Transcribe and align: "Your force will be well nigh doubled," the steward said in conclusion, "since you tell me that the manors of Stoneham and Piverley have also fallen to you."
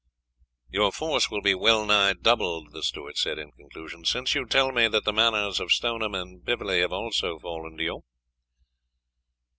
"Your 0.71 0.91
force 0.91 1.29
will 1.29 1.43
be 1.43 1.53
well 1.53 1.85
nigh 1.85 2.13
doubled," 2.13 2.71
the 2.71 2.81
steward 2.81 3.17
said 3.17 3.37
in 3.37 3.51
conclusion, 3.51 4.03
"since 4.03 4.33
you 4.33 4.47
tell 4.47 4.71
me 4.71 4.87
that 4.87 5.03
the 5.05 5.13
manors 5.13 5.59
of 5.59 5.71
Stoneham 5.71 6.15
and 6.15 6.43
Piverley 6.43 6.79
have 6.79 6.91
also 6.91 7.37
fallen 7.37 7.77
to 7.77 7.83
you." 7.83 8.03